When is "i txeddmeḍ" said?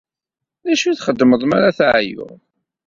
0.89-1.41